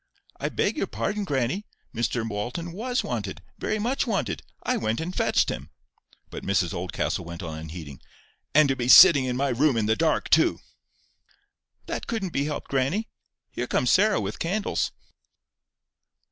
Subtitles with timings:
[0.39, 4.41] "I beg your pardon, grannie, Mr Walton WAS wanted—very much wanted.
[4.63, 5.69] I went and fetched him."
[6.31, 8.01] But Mrs Oldcastle went on unheeding."—
[8.55, 10.57] and to be sitting in my room in the dark too!"
[11.85, 13.09] "That couldn't be helped, grannie.
[13.51, 14.91] Here comes Sarah with candles."